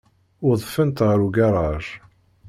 Udfent 0.49 0.99
ɣer 1.07 1.19
ugaṛaj. 1.27 1.85